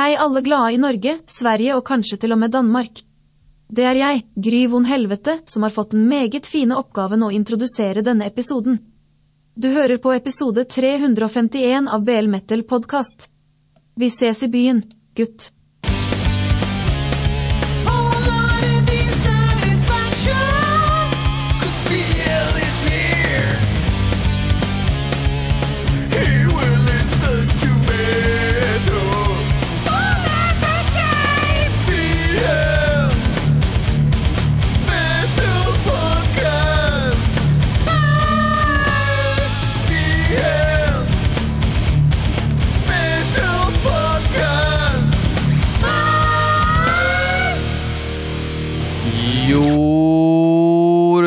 Hei 0.00 0.16
alle 0.16 0.40
glade 0.40 0.72
i 0.72 0.78
Norge, 0.78 1.18
Sverige 1.26 1.74
och 1.74 1.86
kanske 1.86 2.16
till 2.16 2.32
och 2.32 2.38
med 2.38 2.50
Danmark. 2.50 3.04
Det 3.68 3.82
är 3.82 3.94
jag, 3.94 4.22
Gry 4.34 4.66
von 4.66 4.84
Helvete, 4.84 5.38
som 5.44 5.62
har 5.62 5.70
fått 5.70 5.90
den 5.90 6.08
meget 6.08 6.46
fine 6.46 6.72
oppgaven 6.72 7.22
å 7.22 7.30
introducera 7.30 8.02
denna 8.02 8.24
episoden. 8.24 8.78
Du 9.54 9.68
hører 9.68 9.98
på 9.98 10.12
episode 10.12 10.64
351 10.64 11.88
av 11.88 12.04
BL 12.04 12.28
Metal 12.28 12.62
Podcast. 12.62 13.30
Vi 13.94 14.06
ses 14.06 14.42
i 14.42 14.48
byen, 14.48 14.82
gutt. 15.14 15.52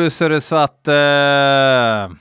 Nu 0.04 0.10
så 0.10 0.24
är 0.24 0.28
det 0.28 0.40
så 0.40 0.56
att 0.56 0.88
eh, 0.88 2.16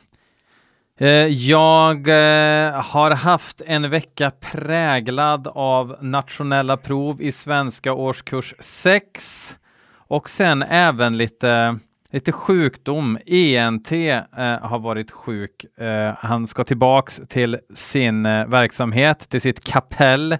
eh, 1.07 1.27
jag 1.27 2.07
eh, 2.07 2.81
har 2.81 3.11
haft 3.11 3.61
en 3.65 3.89
vecka 3.89 4.31
präglad 4.31 5.47
av 5.47 5.97
nationella 6.01 6.77
prov 6.77 7.21
i 7.21 7.31
svenska 7.31 7.93
årskurs 7.93 8.55
6 8.59 9.57
och 9.97 10.29
sen 10.29 10.61
även 10.61 11.17
lite, 11.17 11.79
lite 12.11 12.31
sjukdom. 12.31 13.17
ENT 13.25 13.91
eh, 13.91 14.21
har 14.61 14.79
varit 14.79 15.11
sjuk. 15.11 15.65
Eh, 15.77 16.13
han 16.17 16.47
ska 16.47 16.63
tillbaks 16.63 17.21
till 17.29 17.57
sin 17.73 18.25
eh, 18.25 18.47
verksamhet, 18.47 19.29
till 19.29 19.41
sitt 19.41 19.63
kapell 19.63 20.37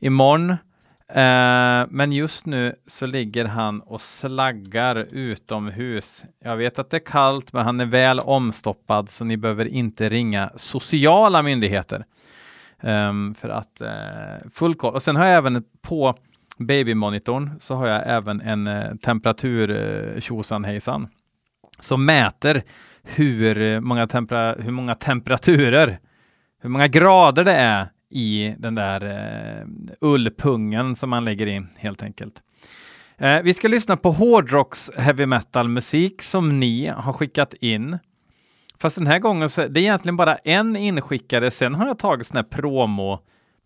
imorgon. 0.00 0.56
Eh, 1.08 1.86
men 1.88 2.12
just 2.12 2.46
nu 2.46 2.74
så 2.86 3.06
ligger 3.06 3.44
han 3.44 3.80
och 3.80 4.00
slaggar 4.00 4.96
utomhus. 5.10 6.24
Jag 6.44 6.56
vet 6.56 6.78
att 6.78 6.90
det 6.90 6.96
är 6.96 7.06
kallt, 7.06 7.52
men 7.52 7.64
han 7.64 7.80
är 7.80 7.86
väl 7.86 8.20
omstoppad 8.20 9.08
så 9.08 9.24
ni 9.24 9.36
behöver 9.36 9.64
inte 9.64 10.08
ringa 10.08 10.50
sociala 10.56 11.42
myndigheter. 11.42 12.04
Um, 12.82 13.34
för 13.34 13.48
att 13.48 13.82
uh, 13.82 14.48
full 14.50 14.74
koll. 14.74 14.94
Och 14.94 15.02
sen 15.02 15.16
har 15.16 15.26
jag 15.26 15.36
även 15.36 15.64
på 15.82 16.14
babymonitorn 16.58 17.50
så 17.58 17.74
har 17.74 17.86
jag 17.86 18.02
även 18.06 18.40
en 18.40 18.68
uh, 18.68 18.96
temperatur 18.96 19.70
eh, 19.70 20.14
uh, 20.14 20.20
tjosan 20.20 20.64
hejsan 20.64 21.08
som 21.80 22.04
mäter 22.04 22.62
hur 23.02 23.80
många, 23.80 24.06
tempera 24.06 24.52
hur 24.52 24.70
många 24.70 24.94
temperaturer, 24.94 25.98
hur 26.62 26.70
många 26.70 26.88
grader 26.88 27.44
det 27.44 27.52
är 27.52 27.86
i 28.10 28.54
den 28.58 28.74
där 28.74 29.04
eh, 29.04 29.66
ullpungen 30.00 30.96
som 30.96 31.10
man 31.10 31.24
lägger 31.24 31.46
in 31.46 31.68
helt 31.76 32.02
enkelt. 32.02 32.42
Eh, 33.18 33.42
vi 33.42 33.54
ska 33.54 33.68
lyssna 33.68 33.96
på 33.96 34.10
hårdrocks 34.10 34.90
heavy 34.96 35.26
metal 35.26 35.68
musik 35.68 36.22
som 36.22 36.60
ni 36.60 36.86
har 36.86 37.12
skickat 37.12 37.54
in. 37.54 37.98
Fast 38.78 38.98
den 38.98 39.06
här 39.06 39.18
gången 39.18 39.48
så 39.48 39.62
är 39.62 39.68
det 39.68 39.80
egentligen 39.80 40.16
bara 40.16 40.36
en 40.36 40.76
inskickare. 40.76 41.50
Sen 41.50 41.74
har 41.74 41.86
jag 41.86 41.98
tagit 41.98 42.26
sådana 42.26 42.48
här 42.50 42.62
promo, 42.62 43.18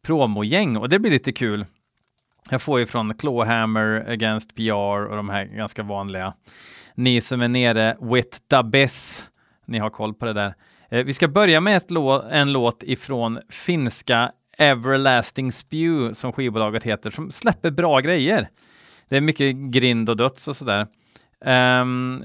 promogäng 0.07 0.77
och 0.77 0.89
det 0.89 0.99
blir 0.99 1.11
lite 1.11 1.33
kul. 1.33 1.67
Jag 2.51 2.63
får 2.63 2.79
ju 2.81 2.87
från 2.87 3.15
Clawhammer, 3.15 4.05
Against 4.09 4.55
PR 4.55 5.07
och 5.07 5.17
de 5.17 5.29
här 5.29 5.45
ganska 5.45 5.83
vanliga. 5.83 6.35
Ni 6.95 7.21
som 7.21 7.41
är 7.41 7.49
nere 7.49 7.97
with 8.01 8.39
the 8.51 8.63
biz, 8.63 9.29
ni 9.67 9.79
har 9.79 9.91
koll 9.91 10.15
på 10.15 10.27
det 10.27 10.33
där. 10.33 10.55
Eh, 10.91 11.05
vi 11.05 11.15
ska 11.15 11.29
börja 11.29 11.61
med 11.61 11.91
lå 11.91 12.23
en 12.31 12.53
låt 12.53 12.83
ifrån 12.83 13.39
finska 13.49 14.31
Everlasting 14.59 15.53
Spew 15.53 16.15
som 16.15 16.33
skivbolaget 16.33 16.85
heter, 16.85 17.11
som 17.11 17.31
släpper 17.31 17.71
bra 17.71 18.01
grejer. 18.01 18.49
Det 19.09 19.17
är 19.17 19.21
mycket 19.21 19.57
grind 19.57 20.11
och 20.11 20.17
döds 20.17 20.49
och 20.49 20.57
sådär. 20.57 20.87
Um, 21.45 22.25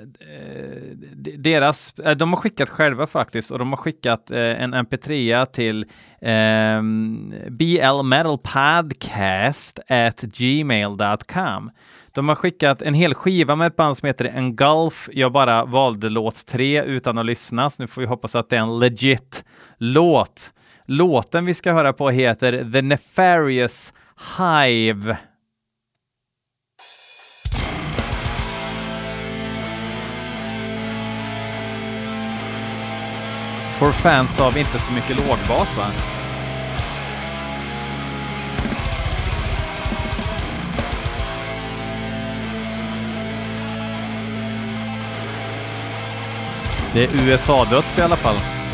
deras, 1.38 2.00
eh, 2.00 2.16
de 2.16 2.34
har 2.34 2.38
skickat 2.38 2.70
själva 2.70 3.08
faktiskt 3.08 3.52
och 3.52 3.60
de 3.60 3.70
har 3.70 3.78
skickat 3.78 4.32
eh, 4.32 4.40
en 4.40 4.76
mp3 4.76 5.46
till 5.46 5.86
ehm, 6.22 6.78
um, 6.78 7.34
blmetalpodcast 7.58 9.80
at 9.90 10.22
gmail.com. 10.22 11.72
De 12.12 12.30
har 12.30 12.36
skickat 12.36 12.82
en 12.82 12.94
hel 12.94 13.14
skiva 13.14 13.56
med 13.56 13.68
ett 13.68 13.76
band 13.76 13.98
som 13.98 14.08
heter 14.08 14.32
Engulf. 14.36 15.10
Jag 15.14 15.32
bara 15.32 15.66
valde 15.66 16.10
låt 16.10 16.46
tre 16.46 16.84
utan 16.84 17.18
att 17.18 17.26
lyssna, 17.26 17.70
så 17.70 17.84
nu 17.84 17.88
får 17.88 18.02
vi 18.02 18.08
hoppas 18.08 18.36
att 18.36 18.50
det 18.50 18.56
är 18.56 18.62
en 18.62 18.80
legit 18.80 19.46
låt. 19.78 20.54
Låten 20.88 21.46
vi 21.46 21.54
ska 21.54 21.74
höra 21.74 21.94
på 21.94 22.10
heter 22.10 22.72
The 22.74 22.82
Nefarious 22.82 23.94
Hive. 24.38 25.18
For 33.80 33.92
fans 33.92 34.40
av 34.40 34.58
inte 34.58 34.80
så 34.80 34.92
mycket 34.92 35.18
lågbas 35.18 35.78
va? 35.78 35.92
Det 46.94 47.04
är 47.04 47.22
USA-döds 47.22 47.98
i 47.98 48.02
alla 48.02 48.16
fall. 48.16 48.65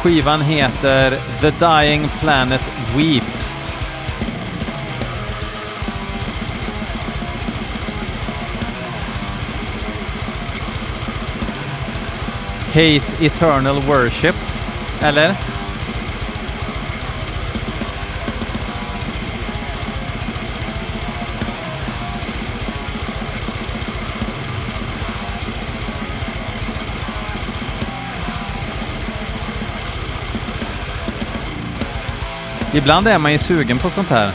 Skivan 0.00 0.40
heter 0.40 1.18
The 1.40 1.50
Dying 1.50 2.08
Planet 2.08 2.60
Weeps. 2.96 3.76
Hate 12.72 13.22
Eternal 13.22 13.82
Worship, 13.88 14.36
eller? 15.02 15.57
Ibland 32.78 33.08
är 33.08 33.18
man 33.18 33.32
ju 33.32 33.38
sugen 33.38 33.78
på 33.78 33.90
sånt 33.90 34.10
här. 34.10 34.32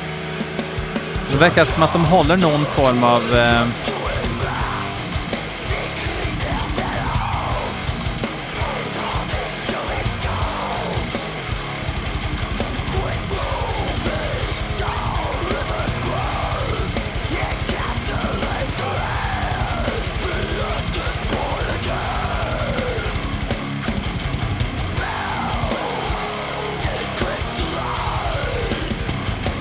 Det 1.31 1.37
verkar 1.37 1.65
som 1.65 1.83
att 1.83 1.93
de 1.93 2.05
håller 2.05 2.37
någon 2.37 2.65
form 2.65 3.03
av... 3.03 3.35
Eh... 3.35 3.92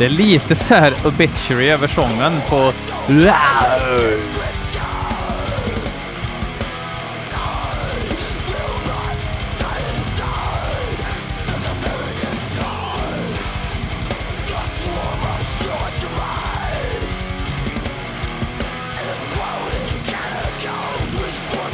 Det 0.03 0.07
är 0.07 0.11
lite 0.11 0.55
så 0.55 0.75
här 0.75 0.95
obituary 1.05 1.69
över 1.69 1.87
sången 1.87 2.33
på... 2.49 2.73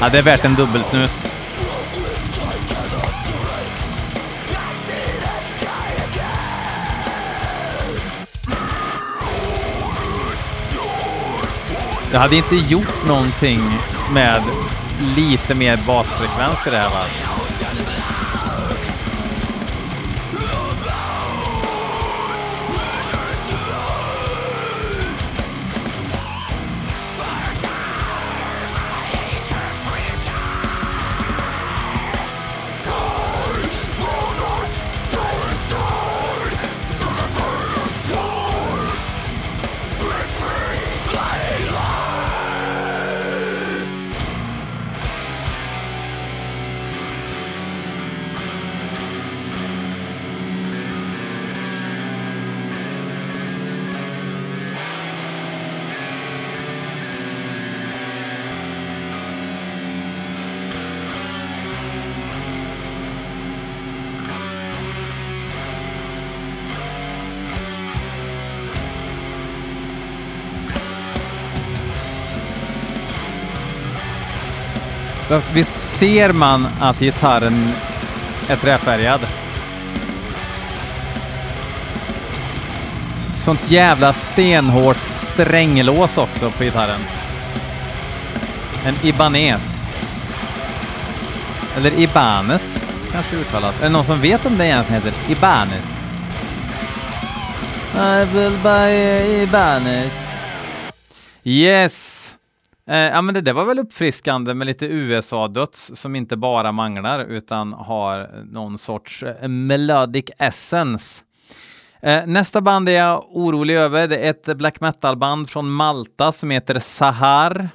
Ja, 0.00 0.08
det 0.12 0.18
är 0.18 0.22
värt 0.22 0.44
en 0.44 0.54
dubbelsnus. 0.54 1.22
Jag 12.12 12.20
hade 12.20 12.36
inte 12.36 12.56
gjort 12.56 13.06
någonting 13.06 13.60
med 14.12 14.42
lite 15.16 15.54
mer 15.54 15.80
basfrekvens 15.86 16.66
i 16.66 16.70
det 16.70 16.76
här 16.76 16.90
va? 16.90 17.04
Visst 75.52 75.98
ser 75.98 76.32
man 76.32 76.68
att 76.80 77.00
gitarren 77.00 77.72
är 78.48 78.56
träfärgad? 78.56 79.20
Sånt 83.34 83.70
jävla 83.70 84.12
stenhårt 84.12 84.96
stränglås 84.98 86.18
också 86.18 86.50
på 86.50 86.64
gitarren. 86.64 87.00
En 88.84 88.94
Ibanez. 89.02 89.82
Eller 91.76 91.98
Ibanez 91.98 92.84
kanske 93.12 93.36
uttalas. 93.36 93.80
Är 93.80 93.82
det 93.82 93.88
någon 93.88 94.04
som 94.04 94.20
vet 94.20 94.46
om 94.46 94.58
det 94.58 94.66
egentligen 94.66 95.02
heter 95.02 95.32
Ibanez? 95.32 96.00
I 97.94 98.24
will 98.34 98.58
buy 98.62 99.42
Ibanez. 99.42 100.24
Yes! 101.44 102.37
Eh, 102.88 102.96
ja 102.96 103.22
men 103.22 103.34
det 103.34 103.40
där 103.40 103.52
var 103.52 103.64
väl 103.64 103.78
uppfriskande 103.78 104.54
med 104.54 104.66
lite 104.66 104.86
USA-döds 104.86 105.90
som 105.94 106.16
inte 106.16 106.36
bara 106.36 106.72
manglar 106.72 107.24
utan 107.24 107.72
har 107.72 108.44
någon 108.52 108.78
sorts 108.78 109.22
eh, 109.22 109.48
melodic 109.48 110.24
essence. 110.38 111.24
Eh, 112.02 112.26
nästa 112.26 112.60
band 112.60 112.88
är 112.88 112.92
jag 112.92 113.24
orolig 113.30 113.74
över. 113.76 114.08
Det 114.08 114.18
är 114.18 114.30
ett 114.30 114.56
black 114.56 114.80
metal-band 114.80 115.50
från 115.50 115.70
Malta 115.70 116.32
som 116.32 116.50
heter 116.50 116.78
Sahar. 116.78 117.68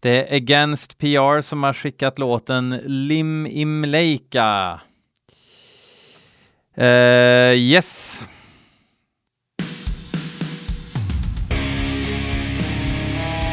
Det 0.00 0.32
är 0.32 0.36
Against 0.36 0.98
PR 0.98 1.40
som 1.40 1.62
har 1.62 1.72
skickat 1.72 2.18
låten 2.18 2.80
Lim 2.84 3.46
Imleika. 3.46 4.80
Eh, 6.76 7.54
yes. 7.54 8.22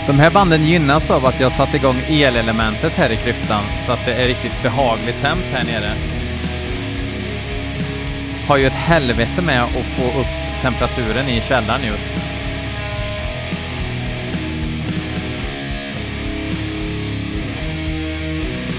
De 0.08 0.20
här 0.20 0.32
banden 0.32 0.66
gynnas 0.66 1.12
av 1.12 1.26
att 1.26 1.40
jag 1.40 1.52
satt 1.52 1.74
igång 1.74 1.96
elelementet 2.10 2.94
här 2.94 3.12
i 3.12 3.16
kryptan 3.16 3.64
så 3.80 3.92
att 3.92 4.06
det 4.06 4.14
är 4.14 4.28
riktigt 4.28 4.64
behagligt 4.64 5.22
temp 5.22 5.44
här 5.54 5.64
nere. 5.64 5.92
Har 8.48 8.58
ju 8.58 8.66
ett 8.66 8.74
helvete 8.74 9.42
med 9.42 9.64
att 9.64 9.86
få 9.86 10.20
upp 10.20 10.62
temperaturen 10.62 11.30
i 11.30 11.42
källaren 11.42 11.84
just. 11.84 12.14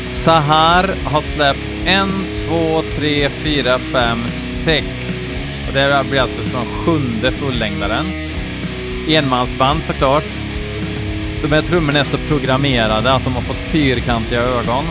Sahar 0.07 0.95
har 1.05 1.21
släppt 1.21 1.87
en, 1.87 2.11
två, 2.47 2.83
tre, 2.97 3.29
fyra, 3.29 3.79
fem, 3.79 4.19
sex. 4.29 4.87
Och 5.69 5.75
det 5.75 6.05
blir 6.11 6.21
alltså 6.21 6.41
från 6.43 6.67
sjunde 6.67 7.33
fullängdaren. 7.33 8.07
Enmansband 9.09 9.85
såklart. 9.85 10.54
De 11.45 11.53
här 11.53 11.63
trummorna 11.63 11.99
är 11.99 12.05
så 12.05 12.19
programmerade 12.19 13.13
att 13.13 13.25
de 13.25 13.35
har 13.35 13.41
fått 13.41 13.59
fyrkantiga 13.59 14.41
ögon. 14.41 14.85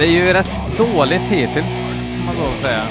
Det 0.00 0.06
är 0.06 0.10
ju 0.10 0.32
rätt 0.32 0.50
dåligt 0.76 1.28
hittills, 1.28 1.94
kan 2.16 2.26
man 2.26 2.36
lov 2.36 2.54
att 2.54 2.60
säga. 2.60 2.86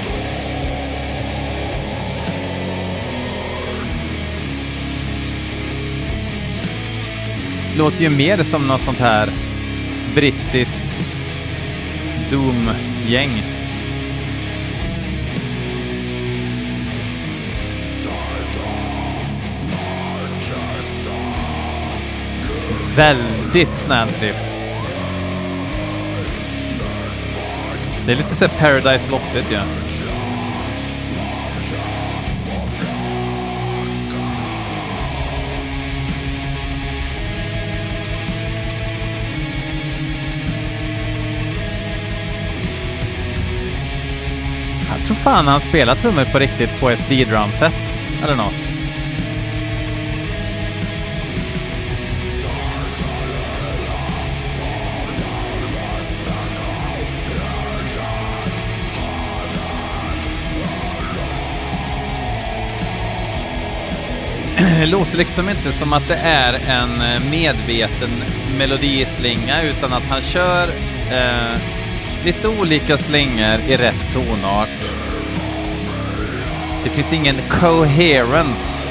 Låter 7.77 8.01
ju 8.01 8.09
mer 8.09 8.43
som 8.43 8.67
något 8.67 8.81
sånt 8.81 8.99
här 8.99 9.29
brittiskt 10.15 10.97
Doom-gäng. 12.31 13.43
Väldigt 22.95 23.75
snällt 23.75 24.21
riff. 24.21 24.48
Det 28.09 28.13
är 28.13 28.17
lite 28.17 28.35
så 28.35 28.49
Paradise 28.49 29.11
Lost-igt 29.11 29.51
ju. 29.51 29.55
Ja. 29.55 29.61
Jag 44.97 45.05
tror 45.05 45.15
fan 45.15 45.47
han 45.47 45.61
spelar 45.61 45.95
trummor 45.95 46.25
på 46.25 46.39
riktigt 46.39 46.79
på 46.79 46.89
ett 46.89 47.09
D-drum-set 47.09 47.93
eller 48.23 48.35
något. 48.35 48.78
Låter 64.89 65.17
liksom 65.17 65.49
inte 65.49 65.71
som 65.71 65.93
att 65.93 66.07
det 66.07 66.15
är 66.15 66.53
en 66.53 67.01
eh, 67.01 67.29
medveten 67.31 68.09
melodislinga 68.57 69.63
utan 69.63 69.93
att 69.93 70.03
han 70.03 70.21
kör 70.21 70.67
eh, 71.11 71.57
lite 72.25 72.47
olika 72.47 72.97
slingor 72.97 73.59
i 73.67 73.77
rätt 73.77 74.13
tonart. 74.13 74.69
Det 76.83 76.89
finns 76.89 77.13
ingen 77.13 77.35
coherence. 77.49 78.89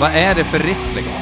Vad 0.00 0.10
är 0.14 0.34
det 0.34 0.44
för 0.44 0.58
riff 0.58 0.96
liksom? 0.96 1.19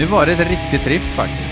Nu 0.00 0.06
var 0.06 0.26
det 0.26 0.32
ett 0.32 0.50
riktigt 0.50 0.86
riff 0.86 1.02
faktiskt. 1.02 1.49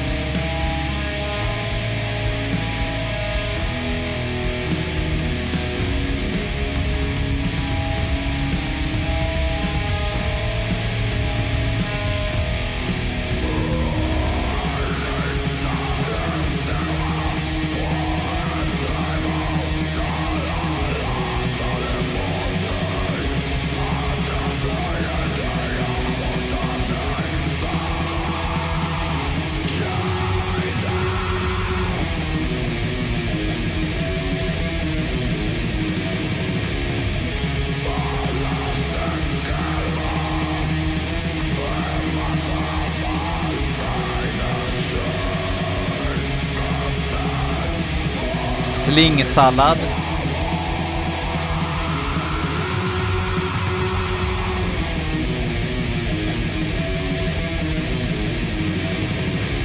slingsallad. 48.99 49.79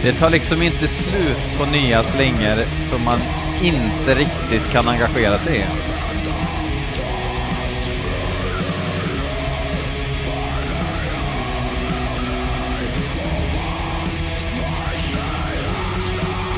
Det 0.03 0.13
tar 0.13 0.29
liksom 0.29 0.61
inte 0.61 0.87
slut 0.87 1.57
på 1.57 1.65
nya 1.65 2.03
slingor 2.03 2.63
som 2.81 3.03
man 3.05 3.19
inte 3.63 4.15
riktigt 4.15 4.71
kan 4.71 4.87
engagera 4.87 5.37
sig 5.37 5.57
i. 5.57 5.63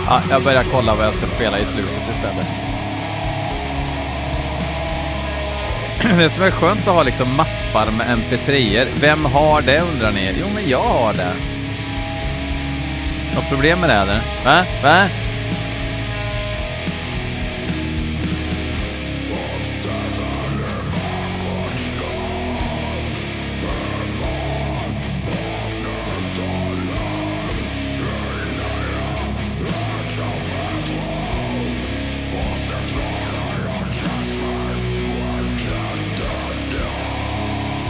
Ja, 0.07 0.21
jag 0.29 0.43
börjar 0.43 0.63
kolla 0.71 0.95
vad 0.95 1.05
jag 1.05 1.15
ska 1.15 1.27
spela 1.27 1.59
i 1.59 1.65
slutet 1.65 2.09
istället. 2.11 2.64
Det 6.17 6.29
som 6.29 6.43
är 6.43 6.51
skönt 6.51 6.79
att 6.79 6.93
ha 6.95 7.03
liksom 7.03 7.35
mappar 7.35 7.91
med 7.91 8.17
mp3er. 8.17 8.87
Vem 8.99 9.25
har 9.25 9.61
det 9.61 9.81
undrar 9.81 10.11
ni? 10.11 10.35
Jo, 10.39 10.47
men 10.55 10.69
jag 10.69 10.79
har 10.79 11.13
det. 11.13 11.33
Något 13.35 13.49
problem 13.49 13.79
med 13.79 13.89
det 13.89 13.95
eller? 13.95 14.21
Va? 14.45 14.65
Va? 14.83 15.24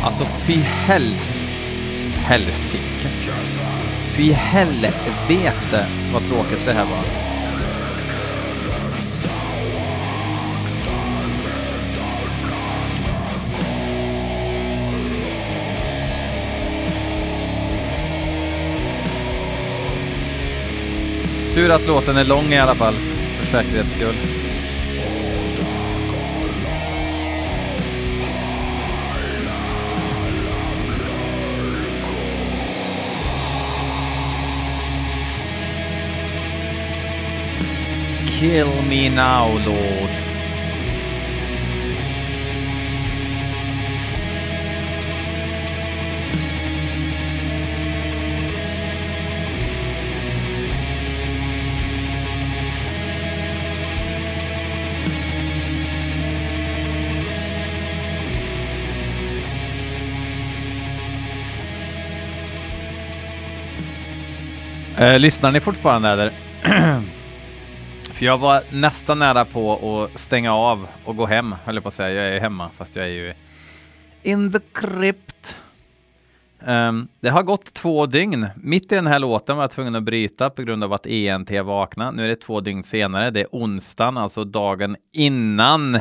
Alltså 0.06 0.26
fy 0.26 0.54
helsike. 2.26 3.10
Fy 4.16 4.32
helvete 4.32 5.88
vad 6.14 6.26
tråkigt 6.26 6.66
det 6.66 6.74
här 6.74 6.86
var. 6.86 7.04
Tur 21.54 21.72
att 21.72 21.88
låten 21.88 22.18
är 22.18 22.24
lång 22.24 22.54
i 22.54 22.60
alla 22.60 22.76
fall, 22.76 22.94
för 23.40 23.46
säkerhets 23.46 23.94
skull. 23.94 24.45
Kill 38.46 38.84
me 38.84 39.10
now, 39.10 39.48
Lord. 39.66 40.10
Eh, 64.98 65.20
lyssnar 65.20 65.52
ni 65.52 65.60
fortfarande 65.60 66.10
eller? 66.10 66.45
För 68.16 68.26
jag 68.26 68.38
var 68.38 68.64
nästan 68.72 69.20
nära 69.20 69.46
på 69.46 70.04
att 70.04 70.20
stänga 70.20 70.54
av 70.54 70.88
och 71.06 71.16
gå 71.16 71.26
hem, 71.26 71.56
höll 71.64 71.76
jag 71.76 71.84
på 71.84 71.88
att 71.88 71.94
säga. 71.94 72.10
Jag 72.10 72.28
är 72.28 72.34
ju 72.34 72.40
hemma, 72.40 72.70
fast 72.70 72.96
jag 72.96 73.06
är 73.06 73.10
ju 73.10 73.34
in 74.24 74.52
the 74.52 74.60
crypt. 74.74 75.60
Um, 76.60 77.08
det 77.20 77.30
har 77.30 77.44
gått 77.44 77.74
två 77.74 78.06
dygn. 78.06 78.48
Mitt 78.56 78.92
i 78.92 78.96
den 78.96 79.08
här 79.08 79.20
låten 79.20 79.58
var 79.58 79.64
jag 79.64 79.72
tvungen 79.72 79.96
att 79.96 80.04
bryta 80.04 80.50
på 80.50 80.62
grund 80.62 80.84
av 80.84 80.94
att 80.94 81.08
ENT 81.08 81.52
vaknade. 81.52 82.18
Nu 82.18 82.24
är 82.24 82.28
det 82.28 82.36
två 82.36 82.62
dygn 82.62 82.84
senare. 82.84 83.32
Det 83.32 83.42
är 83.42 83.48
onsdagen, 83.52 84.18
alltså 84.18 84.44
dagen 84.44 84.96
innan 85.14 86.00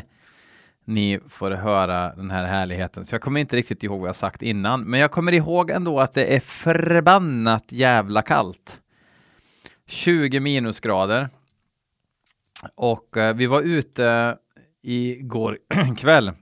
ni 0.85 1.21
får 1.29 1.51
höra 1.51 2.15
den 2.15 2.31
här 2.31 2.45
härligheten. 2.45 3.05
Så 3.05 3.15
jag 3.15 3.23
kommer 3.23 3.41
inte 3.41 3.57
riktigt 3.57 3.83
ihåg 3.83 4.01
vad 4.01 4.09
jag 4.09 4.17
sagt 4.17 4.43
innan. 4.43 4.83
Men 4.83 5.01
jag 5.01 5.11
kommer 5.11 5.33
ihåg 5.33 5.71
ändå 5.71 6.01
att 6.01 6.15
det 6.15 6.37
är 6.37 6.41
förbannat 6.41 7.65
jävla 7.69 8.23
kallt. 8.23 8.81
20 9.87 10.41
minusgrader. 10.41 11.29
Och 12.75 13.17
eh, 13.17 13.35
vi 13.35 13.47
var 13.47 13.61
ute 13.61 14.07
eh, 14.07 14.35
igår 14.83 15.59
kväll. 15.97 16.33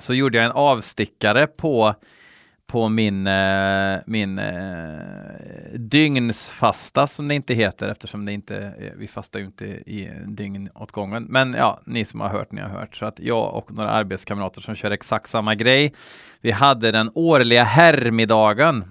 Så 0.00 0.14
gjorde 0.14 0.38
jag 0.38 0.44
en 0.44 0.52
avstickare 0.52 1.46
på, 1.46 1.94
på 2.66 2.88
min, 2.88 3.26
eh, 3.26 3.98
min 4.06 4.38
eh, 4.38 4.98
dygnsfasta 5.74 7.06
som 7.06 7.28
det 7.28 7.34
inte 7.34 7.54
heter 7.54 7.88
eftersom 7.88 8.24
det 8.24 8.32
inte, 8.32 8.74
vi 8.96 9.08
fastar 9.08 9.40
ju 9.40 9.46
inte 9.46 9.64
i 9.66 10.10
dygn 10.26 10.70
åt 10.74 10.92
gången. 10.92 11.22
Men 11.22 11.54
ja, 11.54 11.80
ni 11.84 12.04
som 12.04 12.20
har 12.20 12.28
hört, 12.28 12.52
ni 12.52 12.60
har 12.60 12.68
hört. 12.68 12.96
Så 12.96 13.06
att 13.06 13.20
jag 13.20 13.54
och 13.54 13.72
några 13.72 13.90
arbetskamrater 13.90 14.60
som 14.60 14.74
kör 14.74 14.90
exakt 14.90 15.28
samma 15.28 15.54
grej. 15.54 15.94
Vi 16.40 16.50
hade 16.50 16.92
den 16.92 17.10
årliga 17.14 17.64
herrmiddagen 17.64 18.84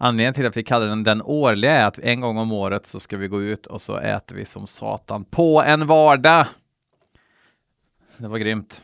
Anledningen 0.00 0.34
till 0.34 0.46
att 0.46 0.56
vi 0.56 0.62
kallar 0.62 0.86
den 0.86 1.04
den 1.04 1.22
årliga 1.22 1.72
är 1.72 1.84
att 1.84 1.98
en 1.98 2.20
gång 2.20 2.38
om 2.38 2.52
året 2.52 2.86
så 2.86 3.00
ska 3.00 3.16
vi 3.16 3.28
gå 3.28 3.42
ut 3.42 3.66
och 3.66 3.82
så 3.82 3.96
äter 3.96 4.36
vi 4.36 4.44
som 4.44 4.66
satan 4.66 5.24
på 5.24 5.62
en 5.62 5.86
vardag. 5.86 6.46
Det 8.16 8.28
var 8.28 8.38
grymt. 8.38 8.82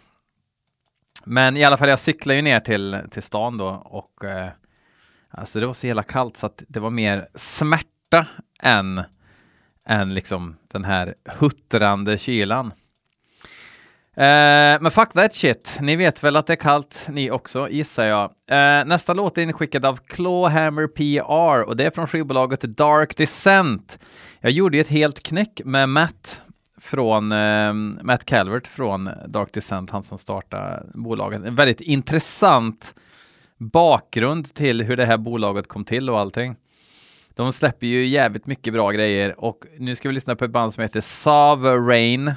Men 1.24 1.56
i 1.56 1.64
alla 1.64 1.76
fall, 1.76 1.88
jag 1.88 1.98
cyklade 1.98 2.36
ju 2.36 2.42
ner 2.42 2.60
till, 2.60 2.98
till 3.10 3.22
stan 3.22 3.58
då 3.58 3.68
och 3.68 4.24
eh, 4.24 4.48
alltså 5.28 5.60
det 5.60 5.66
var 5.66 5.74
så 5.74 5.86
jävla 5.86 6.02
kallt 6.02 6.36
så 6.36 6.46
att 6.46 6.62
det 6.68 6.80
var 6.80 6.90
mer 6.90 7.28
smärta 7.34 8.26
än, 8.62 9.02
än 9.86 10.14
liksom 10.14 10.56
den 10.68 10.84
här 10.84 11.14
huttrande 11.38 12.18
kylan. 12.18 12.72
Eh, 14.16 14.80
men 14.80 14.90
fuck 14.90 15.12
that 15.12 15.34
shit. 15.34 15.78
Ni 15.80 15.96
vet 15.96 16.24
väl 16.24 16.36
att 16.36 16.46
det 16.46 16.52
är 16.52 16.56
kallt 16.56 17.06
ni 17.10 17.30
också, 17.30 17.68
gissar 17.68 18.04
jag. 18.04 18.22
Eh, 18.50 18.84
nästa 18.86 19.12
låt 19.12 19.38
är 19.38 19.42
inskickad 19.42 19.84
av 19.84 19.96
Clawhammer 19.96 20.86
PR 20.86 21.62
och 21.62 21.76
det 21.76 21.84
är 21.84 21.90
från 21.90 22.06
skivbolaget 22.06 22.60
Dark 22.60 23.16
Descent. 23.16 23.98
Jag 24.40 24.52
gjorde 24.52 24.76
ju 24.76 24.80
ett 24.80 24.88
helt 24.88 25.22
knäck 25.22 25.60
med 25.64 25.88
Matt 25.88 26.42
från 26.80 27.32
eh, 27.32 27.72
Matt 28.02 28.24
Calvert 28.24 28.66
från 28.66 29.10
Dark 29.26 29.52
Descent, 29.52 29.90
han 29.90 30.02
som 30.02 30.18
startade 30.18 30.82
bolaget. 30.94 31.44
En 31.44 31.54
väldigt 31.54 31.80
intressant 31.80 32.94
bakgrund 33.58 34.54
till 34.54 34.82
hur 34.82 34.96
det 34.96 35.06
här 35.06 35.16
bolaget 35.16 35.68
kom 35.68 35.84
till 35.84 36.10
och 36.10 36.18
allting. 36.18 36.56
De 37.34 37.52
släpper 37.52 37.86
ju 37.86 38.06
jävligt 38.06 38.46
mycket 38.46 38.72
bra 38.72 38.90
grejer 38.90 39.40
och 39.40 39.66
nu 39.78 39.94
ska 39.94 40.08
vi 40.08 40.14
lyssna 40.14 40.36
på 40.36 40.44
ett 40.44 40.50
band 40.50 40.74
som 40.74 40.82
heter 40.82 41.00
Sovereign 41.00 42.32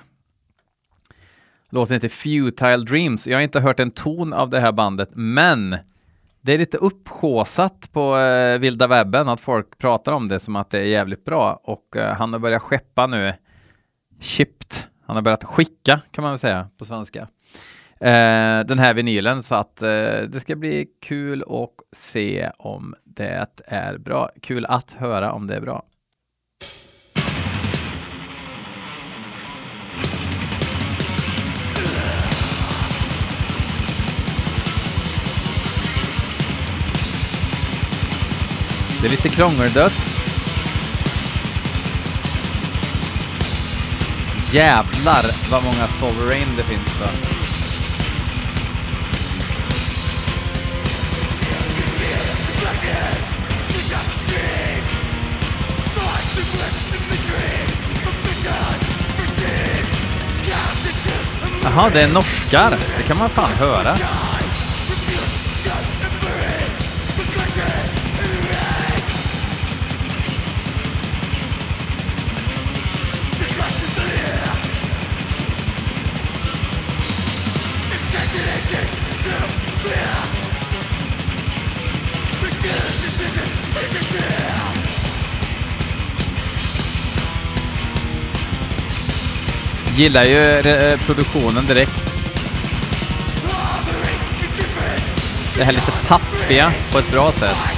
Låten 1.71 1.93
heter 1.93 2.09
Futile 2.09 2.77
Dreams. 2.77 3.27
Jag 3.27 3.38
har 3.38 3.41
inte 3.41 3.59
hört 3.59 3.79
en 3.79 3.91
ton 3.91 4.33
av 4.33 4.50
det 4.50 4.59
här 4.59 4.71
bandet, 4.71 5.09
men 5.13 5.77
det 6.41 6.53
är 6.53 6.57
lite 6.57 6.77
upphåsat 6.77 7.89
på 7.93 8.17
eh, 8.17 8.59
vilda 8.59 8.88
webben 8.88 9.29
att 9.29 9.41
folk 9.41 9.77
pratar 9.77 10.12
om 10.12 10.27
det 10.27 10.39
som 10.39 10.55
att 10.55 10.69
det 10.69 10.79
är 10.79 10.83
jävligt 10.83 11.25
bra 11.25 11.59
och 11.63 11.97
eh, 11.97 12.13
han 12.13 12.33
har 12.33 12.39
börjat 12.39 12.62
skeppa 12.62 13.07
nu 13.07 13.33
chipped. 14.19 14.74
Han 15.05 15.15
har 15.15 15.24
börjat 15.24 15.43
skicka 15.43 16.01
kan 16.12 16.21
man 16.21 16.31
väl 16.31 16.39
säga 16.39 16.69
på 16.77 16.86
svenska. 16.86 17.27
Eh, 18.00 18.59
den 18.65 18.79
här 18.79 18.93
vinylen 18.93 19.43
så 19.43 19.55
att 19.55 19.81
eh, 19.81 19.89
det 20.27 20.39
ska 20.39 20.55
bli 20.55 20.88
kul 21.01 21.43
att 21.43 21.97
se 21.97 22.51
om 22.57 22.95
det 23.03 23.47
är 23.65 23.97
bra. 23.97 24.29
Kul 24.41 24.65
att 24.65 24.91
höra 24.91 25.31
om 25.31 25.47
det 25.47 25.55
är 25.55 25.62
bra. 25.62 25.83
Det 39.01 39.07
är 39.07 39.11
lite 39.11 39.29
krångeldöds. 39.29 40.17
Jävlar 44.51 45.25
vad 45.51 45.63
många 45.63 45.87
Sovereign 45.87 46.49
det 46.57 46.63
finns 46.63 46.99
då. 46.99 47.05
Jaha, 61.63 61.89
det 61.93 62.01
är 62.01 62.07
norskar. 62.07 62.77
Det 62.97 63.03
kan 63.03 63.17
man 63.17 63.29
fan 63.29 63.51
höra. 63.51 63.97
Gillar 89.97 90.23
ju 90.23 90.59
eh, 90.59 90.99
produktionen 90.99 91.65
direkt. 91.65 92.15
Det 95.57 95.63
här 95.63 95.71
lite 95.71 95.91
pappiga 96.07 96.71
på 96.91 96.99
ett 96.99 97.11
bra 97.11 97.31
sätt. 97.31 97.76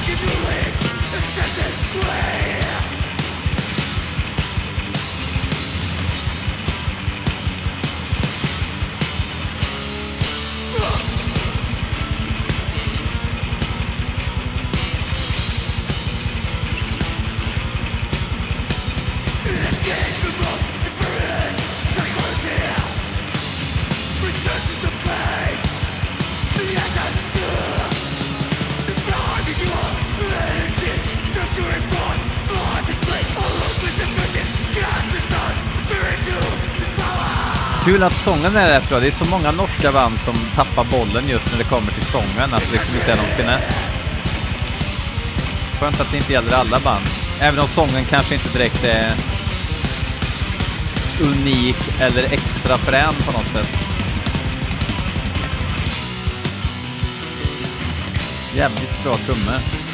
Kul 37.84 38.04
att 38.04 38.18
sången 38.18 38.56
är 38.56 38.68
rätt 38.68 38.90
bra. 38.90 39.00
Det 39.00 39.08
är 39.08 39.12
så 39.12 39.26
många 39.26 39.52
norska 39.52 39.92
band 39.92 40.20
som 40.20 40.36
tappar 40.56 40.84
bollen 40.84 41.30
just 41.30 41.52
när 41.52 41.58
det 41.58 41.64
kommer 41.64 41.92
till 41.92 42.06
sången, 42.06 42.54
att 42.54 42.62
det 42.62 42.72
liksom 42.72 42.96
inte 42.96 43.12
är 43.12 43.16
någon 43.16 43.26
finess. 43.26 43.64
Skönt 45.80 46.00
att 46.02 46.12
det 46.12 46.18
inte 46.18 46.34
gäller 46.34 46.54
alla 46.54 46.80
band. 46.80 47.06
Även 47.42 47.60
om 47.60 47.68
sången 47.68 48.06
kanske 48.06 48.34
inte 48.34 48.58
direkt 48.58 48.84
är 48.84 49.14
unik 51.22 51.78
eller 52.00 52.24
extra 52.24 52.78
frän 52.78 53.14
på 53.26 53.32
något 53.32 53.50
sätt. 53.50 53.70
Jävligt 58.56 59.04
bra 59.04 59.18
trummor. 59.18 59.89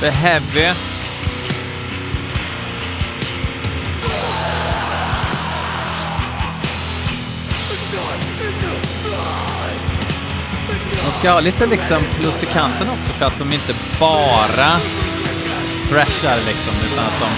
Det 0.00 0.06
är 0.06 0.10
heavy. 0.10 0.74
De 11.04 11.10
ska 11.10 11.30
ha 11.30 11.40
lite 11.40 11.66
liksom 11.66 12.02
plus 12.20 12.42
i 12.42 12.46
kanten 12.46 12.88
också 12.88 13.12
för 13.12 13.26
att 13.26 13.38
de 13.38 13.52
inte 13.52 13.74
bara 14.00 14.80
thrashar 15.88 16.38
liksom, 16.46 16.72
utan 16.92 17.04
att 17.04 17.20
de 17.20 17.30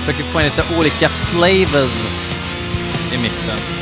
försöker 0.00 0.24
få 0.24 0.40
in 0.40 0.44
lite 0.44 0.64
olika 0.78 1.08
flavors 1.08 1.90
i 3.12 3.18
mixen. 3.18 3.75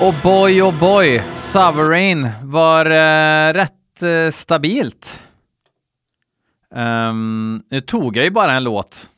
Och 0.00 0.14
boy, 0.22 0.62
oh 0.62 0.78
boy, 0.78 1.22
Sovereign 1.36 2.28
var 2.42 2.86
eh, 2.86 3.52
rätt 3.52 4.02
eh, 4.02 4.30
stabilt. 4.30 5.22
Um, 6.74 7.60
nu 7.70 7.80
tog 7.80 8.16
jag 8.16 8.24
ju 8.24 8.30
bara 8.30 8.52
en 8.52 8.64
låt, 8.64 9.10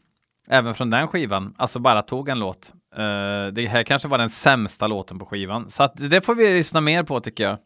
även 0.50 0.74
från 0.74 0.90
den 0.90 1.08
skivan. 1.08 1.54
Alltså 1.56 1.78
bara 1.78 2.02
tog 2.02 2.28
en 2.28 2.38
låt. 2.38 2.72
Uh, 2.98 3.52
det 3.52 3.66
här 3.66 3.82
kanske 3.82 4.08
var 4.08 4.18
den 4.18 4.30
sämsta 4.30 4.86
låten 4.86 5.18
på 5.18 5.26
skivan, 5.26 5.70
så 5.70 5.82
att 5.82 5.92
det 5.96 6.20
får 6.20 6.34
vi 6.34 6.54
lyssna 6.54 6.80
mer 6.80 7.02
på 7.02 7.20
tycker 7.20 7.44
jag. 7.44 7.58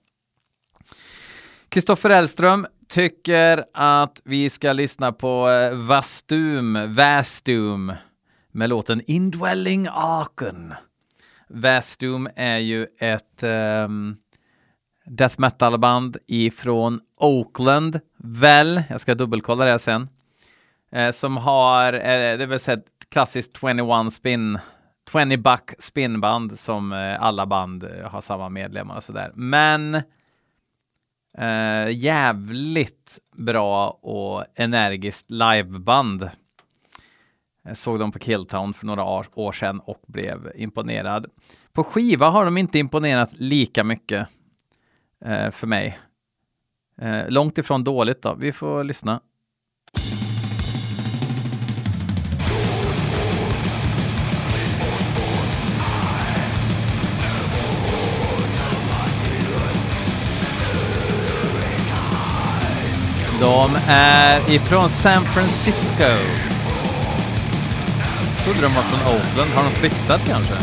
Kristoffer 1.68 2.11
Elström 2.11 2.66
tycker 2.88 3.64
att 3.74 4.20
vi 4.24 4.50
ska 4.50 4.72
lyssna 4.72 5.12
på 5.12 5.50
eh, 5.50 5.76
Vastum, 5.76 6.94
Vastum 6.94 7.92
med 8.52 8.68
låten 8.68 9.02
Indwelling 9.07 9.88
Arken. 9.92 10.74
Vastum 11.48 12.28
är 12.37 12.59
ju 12.59 12.87
ett 12.98 13.42
um, 13.42 14.16
death 15.06 15.40
metal-band 15.40 16.16
ifrån 16.26 17.00
Oakland, 17.16 18.00
väl, 18.16 18.82
jag 18.90 19.00
ska 19.00 19.14
dubbelkolla 19.14 19.64
det 19.64 19.78
sen, 19.78 20.09
eh, 20.92 21.11
som 21.11 21.37
har, 21.37 21.92
eh, 21.92 22.38
det 22.38 22.46
vill 22.46 22.61
säga 22.61 22.76
ett 22.76 23.09
klassiskt 23.09 23.59
21 23.61 24.12
spin, 24.12 24.59
20 25.12 25.37
buck 25.37 25.70
spinband 25.78 26.59
som 26.59 26.92
eh, 26.92 27.22
alla 27.22 27.46
band 27.46 27.85
eh, 27.85 28.11
har 28.11 28.20
samma 28.20 28.48
medlemmar 28.48 28.96
och 28.96 29.04
sådär. 29.04 29.30
Men 29.35 29.94
eh, 31.38 31.90
jävligt 31.90 33.18
bra 33.37 33.90
och 33.90 34.44
energiskt 34.54 35.30
liveband. 35.30 36.30
Jag 37.68 37.76
såg 37.76 37.98
dem 37.98 38.12
på 38.12 38.18
Killtown 38.18 38.74
för 38.74 38.87
några 38.87 39.05
år, 39.05 39.52
sedan 39.52 39.81
och 39.81 40.02
blev 40.07 40.52
imponerad. 40.55 41.26
På 41.72 41.85
skiva 41.85 42.29
har 42.29 42.44
de 42.44 42.59
inte 42.59 42.79
imponerat 42.79 43.31
lika 43.33 43.85
mycket 43.85 44.29
eh, 45.24 45.50
för 45.50 45.66
mig. 45.66 45.98
Eh, 47.00 47.29
långt 47.29 47.59
ifrån 47.59 47.85
dåligt 47.85 48.22
då. 48.22 48.35
Vi 48.35 48.52
får 48.52 48.85
lyssna. 48.85 49.20
De 63.40 63.70
är 63.88 64.50
ifrån 64.50 64.88
San 64.88 65.24
Francisco 65.24 66.05
trodde 68.46 68.61
de 68.61 68.74
var 68.74 68.82
från 68.82 69.14
Oakland. 69.14 69.50
Har 69.50 69.64
de 69.64 69.72
flyttat 69.72 70.20
kanske? 70.26 70.54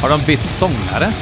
Har 0.00 0.08
de 0.08 0.20
bytt 0.26 0.46
sångare? 0.46 1.12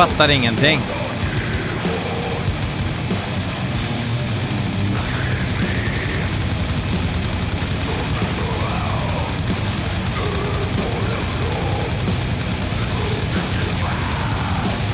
Fattar 0.00 0.30
ingenting. 0.30 0.80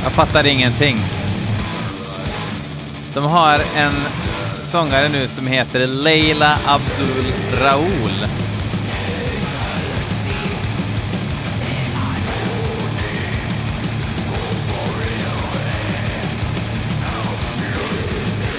Jag 0.02 0.12
fattar 0.12 0.46
ingenting. 0.46 0.96
De 3.14 3.24
har 3.24 3.60
en 3.76 3.92
sångare 4.60 5.08
nu 5.08 5.28
som 5.28 5.46
heter 5.46 5.86
Leila 5.86 6.58
Abdul 6.66 7.32
Raoul. 7.62 8.45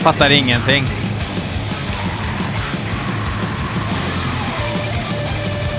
Fattar 0.08 0.30
ingenting. 0.30 0.84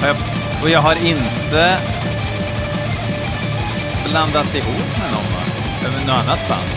Och 0.01 0.09
jag, 0.09 0.17
och 0.62 0.71
jag 0.71 0.81
har 0.81 0.95
inte 1.07 1.79
blandat 4.11 4.55
ihop 4.55 4.99
med 4.99 5.12
någon 5.12 5.25
va? 5.25 5.43
Eller 5.81 5.99
något 5.99 6.09
annat 6.09 6.49
band. 6.49 6.69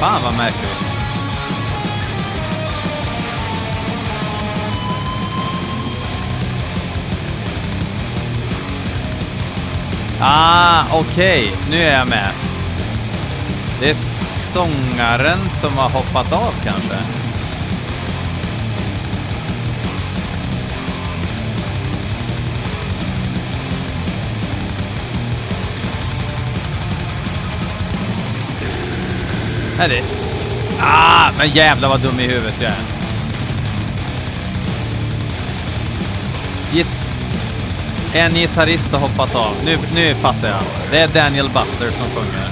Fan 0.00 0.22
vad 0.22 0.36
märkligt. 0.36 0.83
Ah, 10.26 10.84
okej. 10.92 11.48
Okay. 11.48 11.70
Nu 11.70 11.82
är 11.82 11.98
jag 11.98 12.08
med. 12.08 12.30
Det 13.80 13.90
är 13.90 13.94
sångaren 13.94 15.50
som 15.50 15.76
har 15.76 15.88
hoppat 15.88 16.32
av 16.32 16.54
kanske. 16.64 16.94
Är 29.78 29.88
det? 29.88 30.02
Ah, 30.80 31.30
men 31.38 31.48
jävlar 31.50 31.88
vad 31.88 32.00
dum 32.00 32.20
i 32.20 32.26
huvudet 32.26 32.54
jag 32.60 32.70
är. 32.70 32.93
En 38.14 38.34
gitarrist 38.34 38.92
har 38.92 38.98
hoppat 38.98 39.34
av. 39.34 39.54
Nu, 39.64 39.78
nu 39.94 40.14
fattar 40.14 40.48
jag. 40.48 40.62
Det 40.90 40.98
är 40.98 41.08
Daniel 41.08 41.46
Butler 41.48 41.90
som 41.90 42.06
sjunger. 42.06 42.48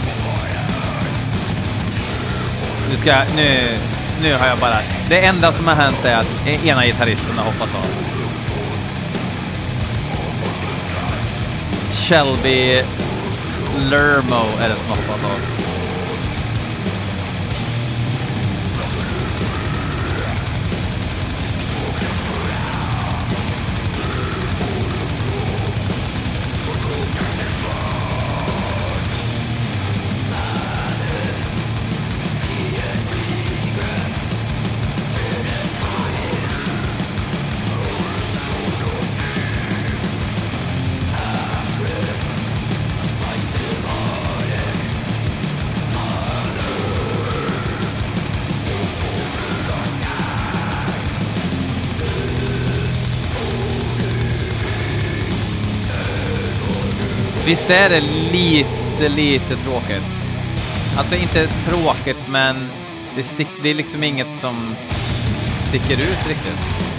Nu 2.91 2.97
ska 2.97 3.11
jag, 3.11 3.27
nu, 3.37 3.79
nu 4.23 4.35
har 4.35 4.47
jag 4.47 4.59
bara... 4.59 4.77
Det 5.09 5.25
enda 5.25 5.53
som 5.53 5.67
har 5.67 5.75
hänt 5.75 6.05
är 6.05 6.17
att 6.17 6.47
ena 6.65 6.87
gitarristen 6.87 7.39
har 7.39 7.45
hoppat 7.45 7.75
av. 7.75 7.87
Shelby 11.93 12.83
Lermo 13.91 14.45
är 14.61 14.69
det 14.69 14.77
som 14.77 14.89
har 14.89 14.97
hoppat 14.97 15.25
av. 15.25 15.62
Visst 57.53 57.71
är 57.71 57.91
det 57.91 58.01
lite, 58.33 59.09
lite 59.09 59.57
tråkigt? 59.57 60.27
Alltså 60.97 61.15
inte 61.15 61.47
tråkigt, 61.47 62.29
men 62.29 62.69
det, 63.17 63.23
stick, 63.23 63.49
det 63.63 63.71
är 63.71 63.75
liksom 63.75 64.05
inget 64.05 64.35
som 64.35 64.75
sticker 65.57 65.95
ut 65.95 66.29
riktigt. 66.29 66.92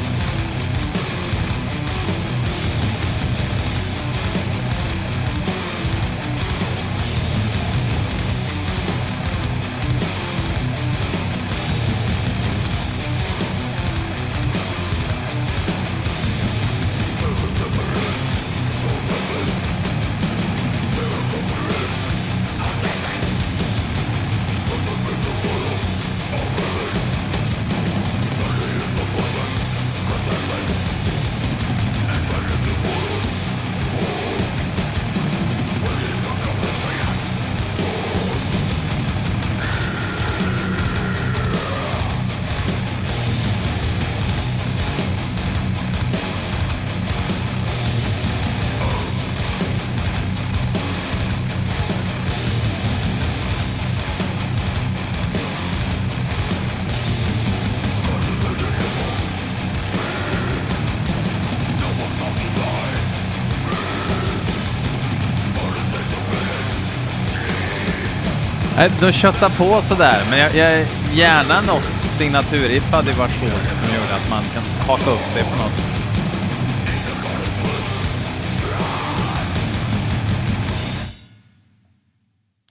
Äh, 68.83 68.91
de 68.99 69.11
köttar 69.11 69.49
på 69.49 69.81
sådär, 69.81 70.25
men 70.29 70.39
jag, 70.39 70.55
jag, 70.55 70.87
gärna 71.13 71.61
något 71.61 71.91
signaturriff 71.91 72.91
hade 72.91 73.11
varit 73.11 73.39
coolt 73.39 73.73
som 73.79 73.95
gjorde 73.95 74.15
att 74.15 74.29
man 74.29 74.43
kan 74.53 74.63
haka 74.87 75.11
upp 75.11 75.27
sig 75.27 75.43
på 75.43 75.49
något. 75.49 75.71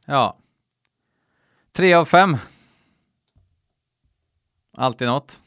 Ja. 0.07 0.37
Tre 1.77 1.95
av 1.95 2.05
fem. 2.05 2.37
Alltid 4.77 5.09
något. 5.09 5.39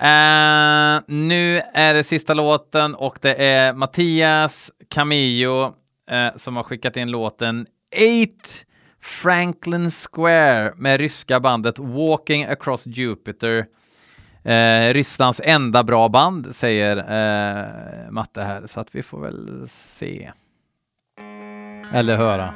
Uh, 0.00 1.00
nu 1.06 1.60
är 1.74 1.94
det 1.94 2.04
sista 2.04 2.34
låten 2.34 2.94
och 2.94 3.18
det 3.20 3.44
är 3.44 3.72
Mattias 3.72 4.72
Camillo 4.88 5.66
uh, 6.12 6.36
som 6.36 6.56
har 6.56 6.62
skickat 6.62 6.96
in 6.96 7.10
låten 7.10 7.66
Eight 7.96 8.64
Franklin 9.00 9.90
Square 9.90 10.72
med 10.76 11.00
ryska 11.00 11.40
bandet 11.40 11.78
Walking 11.78 12.44
Across 12.44 12.86
Jupiter. 12.86 13.66
Eh, 14.44 14.94
Rysslands 14.94 15.40
enda 15.44 15.84
bra 15.84 16.08
band 16.08 16.54
säger 16.54 16.96
eh, 16.96 18.10
Matte 18.10 18.42
här, 18.42 18.66
så 18.66 18.80
att 18.80 18.94
vi 18.94 19.02
får 19.02 19.20
väl 19.20 19.68
se. 19.68 20.30
Eller 21.92 22.16
höra. 22.16 22.54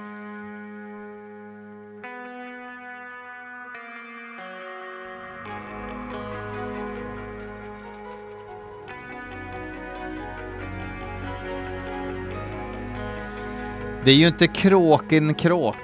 Det 14.05 14.11
är 14.11 14.15
ju 14.15 14.29
inte 14.29 14.47
Kråken 14.47 15.35
Kråk. 15.35 15.77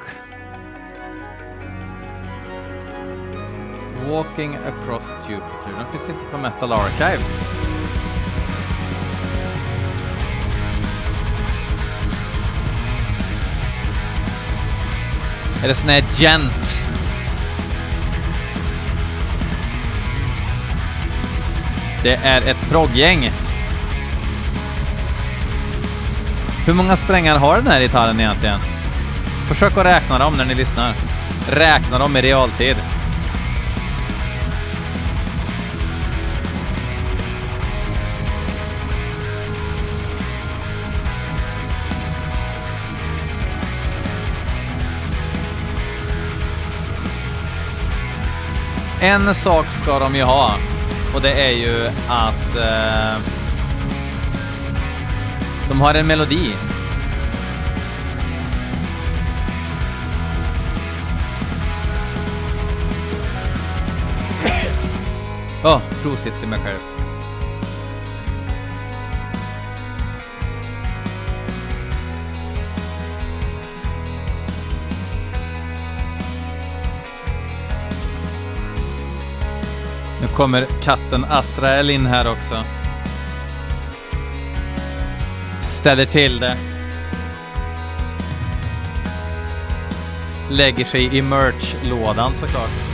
Walking 4.09 4.57
across 4.57 5.17
Jupiter. 5.29 5.71
Den 5.77 5.87
finns 5.93 6.09
inte 6.09 6.25
på 6.31 6.39
Metal 6.39 6.73
Archives. 6.73 7.43
Är 15.65 15.69
det 15.69 15.75
sån 15.75 15.89
här 15.89 16.05
gent? 16.19 16.83
Det 22.03 22.15
är 22.15 22.49
ett 22.49 22.71
progggäng. 22.71 23.31
Hur 26.67 26.75
många 26.75 26.97
strängar 26.97 27.39
har 27.39 27.57
den 27.57 27.67
här 27.67 27.81
gitarren 27.81 28.21
egentligen? 28.21 28.61
Försök 29.49 29.77
att 29.77 29.87
räkna 29.87 30.19
dem 30.19 30.37
när 30.37 30.45
ni 30.45 30.55
lyssnar. 30.55 30.95
Räkna 31.51 31.99
dem 31.99 32.17
i 32.17 32.23
realtid. 32.23 32.77
En 49.01 49.35
sak 49.35 49.71
ska 49.71 49.99
de 49.99 50.15
ju 50.15 50.23
ha 50.23 50.55
och 51.15 51.21
det 51.21 51.33
är 51.33 51.51
ju 51.51 51.87
att 52.09 52.57
eh, 52.57 53.23
de 55.69 55.81
har 55.81 55.95
en 55.95 56.07
melodi. 56.07 56.55
Åh, 65.65 65.77
oh, 65.77 65.81
prosit 66.03 66.33
till 66.41 66.49
mig 66.49 66.59
själv. 66.59 66.98
Kommer 80.39 80.67
katten 80.83 81.25
Azrael 81.25 81.91
in 81.91 82.07
här 82.07 82.31
också. 82.33 82.65
Ställer 85.63 86.05
till 86.05 86.39
det. 86.41 86.57
Lägger 90.51 90.85
sig 90.85 91.17
i 91.17 91.23
merch-lådan 91.23 92.35
såklart. 92.35 92.88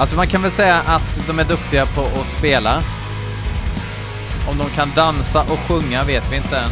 Alltså 0.00 0.16
man 0.16 0.26
kan 0.26 0.42
väl 0.42 0.50
säga 0.50 0.76
att 0.86 1.26
de 1.26 1.38
är 1.38 1.44
duktiga 1.44 1.86
på 1.86 2.00
att 2.20 2.26
spela. 2.26 2.82
Om 4.48 4.58
de 4.58 4.70
kan 4.70 4.90
dansa 4.96 5.42
och 5.42 5.58
sjunga 5.58 6.04
vet 6.04 6.32
vi 6.32 6.36
inte 6.36 6.56
än. 6.56 6.70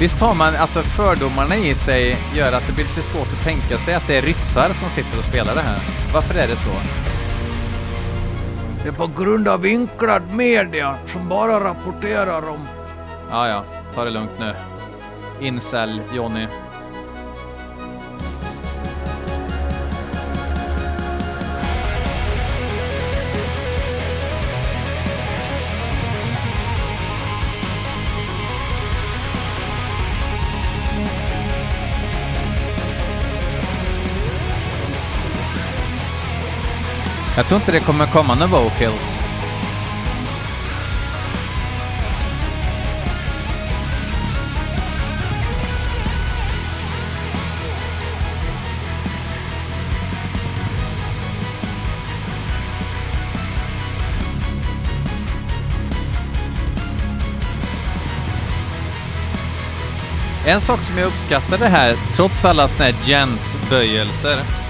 Visst 0.00 0.20
har 0.20 0.34
man, 0.34 0.56
alltså 0.56 0.82
fördomarna 0.82 1.56
i 1.56 1.74
sig 1.74 2.16
gör 2.34 2.52
att 2.52 2.66
det 2.66 2.72
blir 2.72 2.84
lite 2.84 3.02
svårt 3.02 3.28
att 3.32 3.44
tänka 3.44 3.78
sig 3.78 3.94
att 3.94 4.06
det 4.06 4.16
är 4.16 4.22
ryssar 4.22 4.72
som 4.72 4.90
sitter 4.90 5.18
och 5.18 5.24
spelar 5.24 5.54
det 5.54 5.62
här. 5.62 5.80
Varför 6.12 6.34
är 6.34 6.48
det 6.48 6.56
så? 6.56 7.13
Det 8.84 8.90
är 8.90 8.92
på 8.92 9.22
grund 9.22 9.48
av 9.48 9.60
vinklad 9.60 10.22
media 10.34 10.98
som 11.06 11.28
bara 11.28 11.64
rapporterar 11.64 12.48
om... 12.48 12.68
Ja, 13.30 13.48
ja, 13.48 13.64
ta 13.94 14.04
det 14.04 14.10
lugnt 14.10 14.38
nu. 14.38 14.54
Incel, 15.40 16.02
Jonny. 16.14 16.46
Jag 37.36 37.46
tror 37.46 37.60
inte 37.60 37.72
det 37.72 37.80
kommer 37.80 38.06
komma 38.06 38.34
några 38.34 38.46
vocals. 38.46 39.20
En 60.46 60.60
sak 60.60 60.80
som 60.80 60.98
jag 60.98 61.06
uppskattade 61.06 61.66
här, 61.66 61.96
trots 62.12 62.44
alla 62.44 62.68
såna 62.68 62.84
här 62.84 62.94
gent-böjelser, 63.02 64.63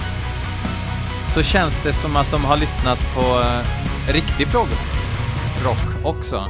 så 1.35 1.43
känns 1.43 1.81
det 1.83 1.93
som 1.93 2.17
att 2.17 2.31
de 2.31 2.45
har 2.45 2.57
lyssnat 2.57 2.99
på 3.15 3.21
eh, 3.21 4.13
riktig 4.13 4.49
prog-rock 4.49 6.05
också. 6.05 6.45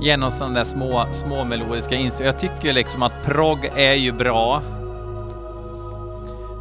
Genom 0.00 0.30
sådana 0.30 0.54
där 0.54 0.64
små, 0.64 1.06
små 1.12 1.44
melodiska 1.44 1.94
inslag. 1.94 2.28
Jag 2.28 2.38
tycker 2.38 2.72
liksom 2.72 3.02
att 3.02 3.22
prog 3.24 3.70
är 3.76 3.94
ju 3.94 4.12
bra 4.12 4.62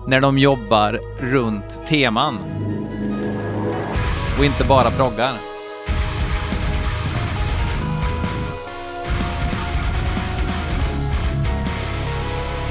när 0.08 0.22
de 0.22 0.38
jobbar 0.38 1.00
runt 1.20 1.86
teman. 1.88 2.38
Och 4.40 4.46
inte 4.46 4.64
bara 4.64 4.92
proggar. 4.92 5.34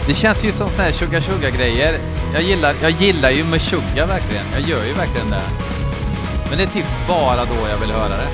Det 0.07 0.15
känns 0.15 0.45
ju 0.45 0.53
som 0.53 0.71
såna 0.71 0.85
här 0.85 0.93
tjugga 0.93 1.21
tjugga 1.21 1.51
grejer 1.51 2.18
jag 2.35 2.43
gillar, 2.43 2.75
jag 2.83 2.91
gillar 2.91 3.31
ju 3.31 3.45
Meshuggah 3.45 4.09
verkligen. 4.09 4.45
Jag 4.53 4.61
gör 4.61 4.85
ju 4.85 4.93
verkligen 4.93 5.31
det. 5.31 5.43
Men 6.49 6.59
det 6.59 6.63
är 6.63 6.67
typ 6.67 7.09
bara 7.09 7.45
då 7.45 7.69
jag 7.69 7.79
vill 7.79 7.91
höra 7.91 8.17
det. 8.17 8.29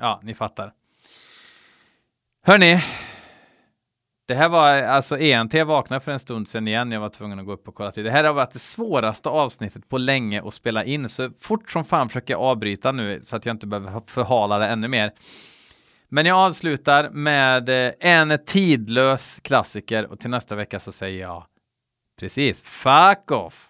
Ja, 0.00 0.20
ni 0.22 0.34
fattar. 0.34 0.70
Hörni, 2.46 2.82
det 4.30 4.36
här 4.36 4.48
var 4.48 4.82
alltså 4.82 5.18
ENT 5.18 5.54
vaknade 5.54 6.00
för 6.00 6.12
en 6.12 6.20
stund 6.20 6.48
sedan 6.48 6.68
igen. 6.68 6.92
Jag 6.92 7.00
var 7.00 7.08
tvungen 7.08 7.38
att 7.38 7.46
gå 7.46 7.52
upp 7.52 7.68
och 7.68 7.74
kolla 7.74 7.92
till. 7.92 8.04
Det 8.04 8.10
här 8.10 8.24
har 8.24 8.32
varit 8.32 8.50
det 8.50 8.58
svåraste 8.58 9.28
avsnittet 9.28 9.88
på 9.88 9.98
länge 9.98 10.42
att 10.42 10.54
spela 10.54 10.84
in, 10.84 11.08
så 11.08 11.30
fort 11.40 11.70
som 11.70 11.84
fan 11.84 12.08
försöker 12.08 12.34
jag 12.34 12.40
avbryta 12.40 12.92
nu 12.92 13.20
så 13.22 13.36
att 13.36 13.46
jag 13.46 13.54
inte 13.54 13.66
behöver 13.66 14.02
förhala 14.06 14.58
det 14.58 14.66
ännu 14.66 14.88
mer. 14.88 15.12
Men 16.08 16.26
jag 16.26 16.38
avslutar 16.38 17.10
med 17.10 17.68
eh, 17.68 17.92
en 18.00 18.38
tidlös 18.46 19.40
klassiker 19.42 20.06
och 20.06 20.20
till 20.20 20.30
nästa 20.30 20.54
vecka 20.54 20.80
så 20.80 20.92
säger 20.92 21.20
jag 21.20 21.44
precis 22.20 22.62
fuck 22.62 23.30
off. 23.30 23.69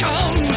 Sean 0.00 0.49